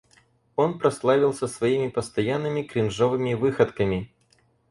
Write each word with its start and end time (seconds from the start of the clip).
Он 0.55 0.79
прославился 0.79 1.47
своими 1.47 1.87
постоянными 1.87 2.63
кринжовыми 2.63 3.35
выходками. 3.35 4.11